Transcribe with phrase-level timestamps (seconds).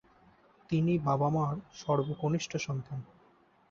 [0.69, 2.99] তিনি বাবা-মার সর্বকনিষ্ঠ সন্তান।